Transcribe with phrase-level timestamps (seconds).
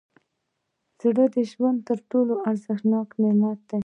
[1.01, 3.79] زړه د ژوند تر ټولو ارزښتناک نعمت دی.